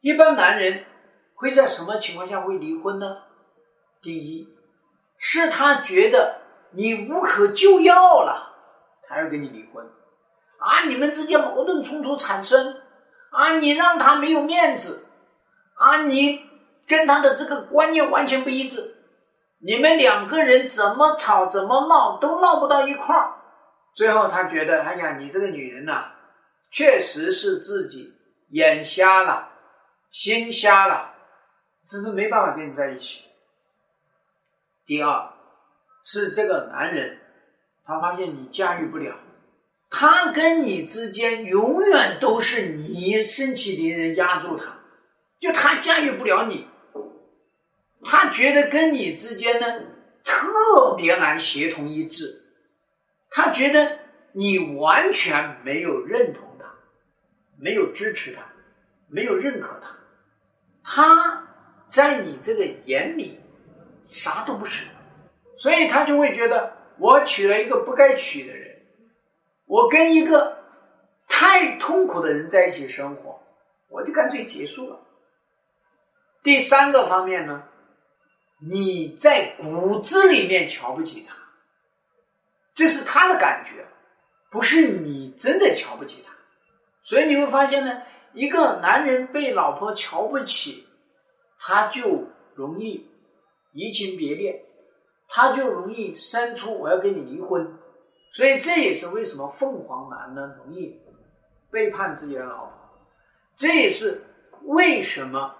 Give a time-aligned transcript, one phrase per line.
[0.00, 0.84] 一般男人
[1.34, 3.18] 会在什么情况下会离婚呢？
[4.00, 4.48] 第一，
[5.16, 6.40] 是他觉得
[6.70, 8.54] 你无可救药了，
[9.08, 9.84] 他要跟你离婚。
[10.58, 12.80] 啊，你们之间矛盾冲突产生，
[13.30, 15.06] 啊，你让他没有面子，
[15.74, 16.44] 啊，你
[16.86, 18.96] 跟他的这个观念完全不一致，
[19.60, 23.34] 你们两个人怎么吵怎么闹都闹不到一块儿。
[23.94, 26.12] 最后他觉得，哎呀，你这个女人呐，
[26.70, 28.14] 确实是自己
[28.50, 29.48] 眼瞎了，
[30.10, 31.14] 心瞎了，
[31.90, 33.24] 真是没办法跟你在一起。
[34.84, 35.32] 第二，
[36.04, 37.18] 是这个男人，
[37.84, 39.14] 他发现你驾驭不了。
[39.90, 44.80] 他跟你之间永远都是你身体敌人压住他，
[45.40, 46.66] 就他驾驭不了你，
[48.04, 49.66] 他觉得跟你之间呢
[50.22, 52.42] 特别难协同一致，
[53.30, 53.98] 他觉得
[54.32, 56.70] 你完全没有认同他，
[57.58, 58.42] 没有支持他，
[59.08, 59.96] 没有认可他，
[60.90, 61.46] 他
[61.86, 63.38] 在你这个眼里
[64.04, 64.86] 啥都不是，
[65.58, 68.74] 所以他就会觉得我娶了一个不该娶的人。
[69.66, 70.56] 我跟一个
[71.28, 73.38] 太痛苦的人在一起生活，
[73.90, 74.98] 我就干脆结束了。
[76.42, 77.64] 第三个方面呢，
[78.66, 81.36] 你在骨子里面瞧不起他，
[82.72, 83.84] 这是他的感觉，
[84.50, 86.32] 不是你真的瞧不起他。
[87.02, 90.87] 所以你会发现呢，一个男人被老婆瞧不起，
[91.58, 93.10] 他就容易
[93.72, 94.62] 移情别恋，
[95.28, 97.78] 他就容易生出我要跟你离婚。
[98.32, 101.00] 所以这也是为什么凤凰男呢容易
[101.70, 102.72] 背叛自己的老婆，
[103.56, 104.22] 这也是
[104.64, 105.54] 为什么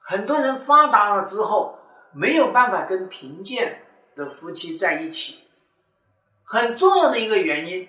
[0.00, 1.78] 很多人发达了之后
[2.12, 3.82] 没有办法跟贫贱
[4.14, 5.44] 的夫妻在一起，
[6.42, 7.86] 很重要的一个原因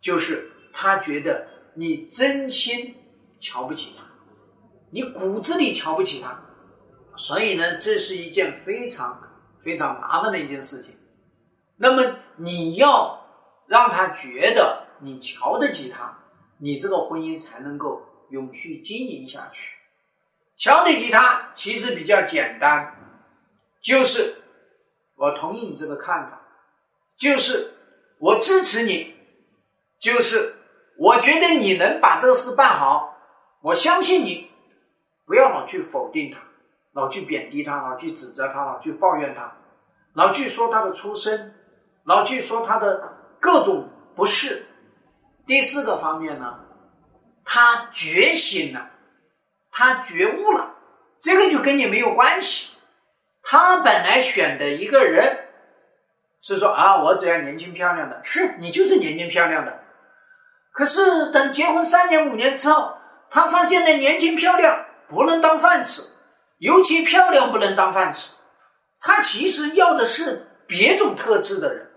[0.00, 2.94] 就是他觉得你真心
[3.40, 4.04] 瞧不起他，
[4.90, 6.38] 你骨子里瞧不起他，
[7.16, 9.20] 所以呢，这是一件非常
[9.58, 10.96] 非常麻烦的一件事情。
[11.76, 13.20] 那么你要。
[13.66, 16.18] 让他觉得你瞧得起他，
[16.58, 19.76] 你这个婚姻才能够永续经营下去。
[20.54, 22.94] 瞧得起他其实比较简单，
[23.80, 24.34] 就是
[25.16, 26.38] 我同意你这个看法，
[27.16, 27.72] 就是
[28.18, 29.14] 我支持你，
[29.98, 30.56] 就是
[30.98, 33.16] 我觉得你能把这个事办好，
[33.62, 34.50] 我相信你，
[35.24, 36.38] 不要老去否定他，
[36.94, 39.52] 老去贬低他，老去指责他，老去抱怨他，
[40.14, 41.54] 老去说他的出身，
[42.04, 43.12] 老去说他的。
[43.40, 44.64] 各种不是。
[45.46, 46.60] 第四个方面呢，
[47.44, 48.88] 他觉醒了，
[49.70, 50.76] 他觉悟了，
[51.20, 52.78] 这个就跟你没有关系。
[53.42, 55.50] 他本来选的一个人
[56.40, 59.78] 是说啊，我只要年轻漂亮的，是你就是年轻漂亮的。
[60.72, 62.96] 可是等结婚三年五年之后，
[63.28, 66.13] 他发现呢，年轻漂亮不能当饭吃，
[66.58, 68.34] 尤其漂亮不能当饭吃。
[69.00, 71.90] 他其实要的是别种特质的人。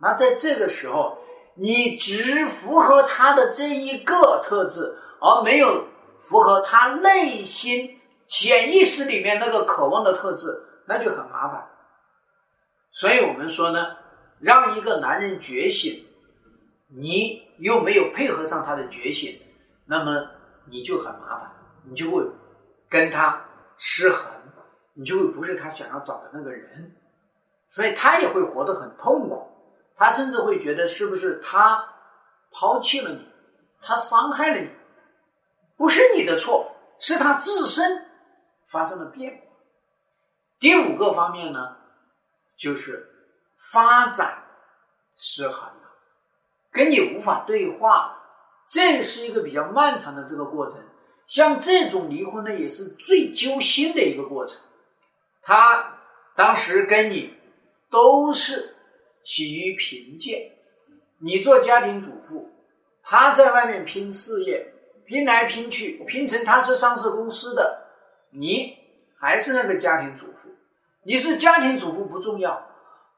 [0.00, 1.18] 那在这个时候，
[1.56, 5.86] 你只符合他的这一个特质，而没有
[6.18, 10.46] 符合他内心潜意识里面那个渴望的特质，
[10.86, 11.68] 那就很麻烦。
[12.92, 13.96] 所以我们说呢，
[14.38, 16.06] 让一个男人觉醒，
[16.88, 19.38] 你又没有配合上他的觉醒，
[19.84, 20.26] 那么
[20.70, 21.50] 你就很麻烦，
[21.84, 22.24] 你就会
[22.88, 23.44] 跟他
[23.82, 24.30] 失衡，
[24.92, 26.94] 你就会不是他想要找的那个人，
[27.70, 29.50] 所以他也会活得很痛苦。
[29.96, 31.82] 他甚至会觉得是不是他
[32.52, 33.26] 抛弃了你，
[33.80, 34.70] 他伤害了你，
[35.78, 38.06] 不是你的错，是他自身
[38.66, 39.50] 发生了变化。
[40.58, 41.78] 第五个方面呢，
[42.58, 43.08] 就是
[43.56, 44.44] 发展
[45.16, 45.88] 失衡了，
[46.70, 48.14] 跟你无法对话，
[48.68, 50.78] 这是一个比较漫长的这个过程。
[51.30, 54.60] 像这种离婚呢，也是最揪心的一个过程。
[55.40, 56.00] 他
[56.36, 57.32] 当时跟你
[57.90, 58.76] 都是。
[59.22, 60.50] 起于贫贱，
[61.18, 62.50] 你做家庭主妇，
[63.04, 64.72] 他在外面拼事业，
[65.04, 67.86] 拼来拼去，拼成他是上市公司的，
[68.30, 68.78] 你
[69.20, 70.48] 还是那个家庭主妇。
[71.04, 72.66] 你是家庭主妇不重要，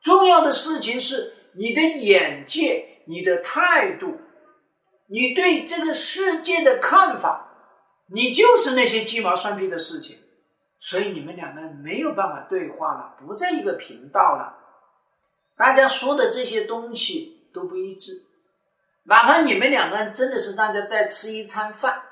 [0.02, 4.18] 重要的事情是你的眼界、你的态度、
[5.06, 7.51] 你对这个世界的看法。
[8.12, 10.18] 你就是那些鸡毛蒜皮的事情，
[10.78, 14.58] 所以你们两个人没有办法对话了，不在一个频道了。
[15.56, 18.12] 大家说的这些东西都不一致，
[19.04, 22.02] 哪怕你们两个人真的是大家在吃一餐饭，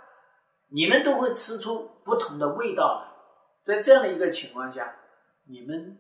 [0.69, 3.11] 你们都会吃出不同的味道来。
[3.63, 4.97] 在这样的一个情况下，
[5.49, 5.99] 你们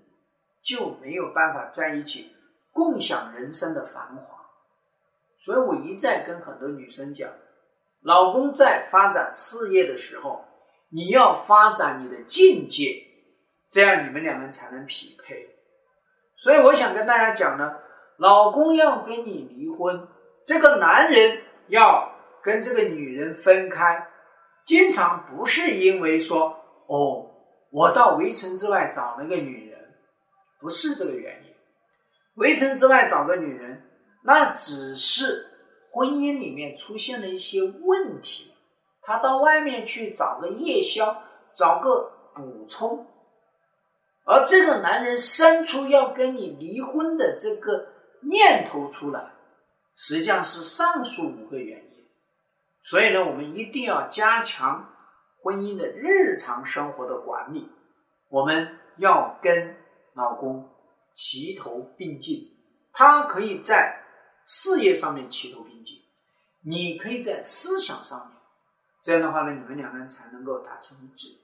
[0.62, 2.34] 就没有办法在一起
[2.72, 4.38] 共享人生的繁华。
[5.44, 7.30] 所以我一再跟很多女生讲，
[8.02, 10.44] 老公在发展事业的时候，
[10.90, 13.02] 你要发展你的境界，
[13.70, 15.46] 这样你们两个人才能匹配。
[16.36, 17.78] 所以我想跟大家讲呢，
[18.18, 20.08] 老公要跟你离婚，
[20.46, 22.10] 这个男人要
[22.42, 24.06] 跟这个女人分开，
[24.64, 26.48] 经常不是因为说
[26.86, 27.26] 哦，
[27.70, 29.78] 我到围城之外找了个女人，
[30.58, 31.50] 不是这个原因。
[32.36, 33.90] 围城之外找个女人，
[34.24, 35.49] 那只是
[35.92, 38.52] 婚姻里面出现了一些问题，
[39.02, 41.22] 他到外面去找个夜宵，
[41.54, 43.06] 找个补充。
[44.24, 47.88] 而这个男人生出要跟你离婚的这个
[48.22, 49.32] 念头出来，
[49.96, 51.90] 实际上是上述五个原因。
[52.84, 54.88] 所以呢，我们一定要加强
[55.42, 57.68] 婚姻的日常生活的管理。
[58.28, 59.76] 我们要跟
[60.14, 60.68] 老公
[61.14, 62.38] 齐头并进，
[62.92, 63.99] 他可以在
[64.52, 66.02] 事业上面齐头并进，
[66.62, 68.36] 你可以在思想上面。
[69.00, 71.36] 这样的话呢，你们两个人才能够达成一致。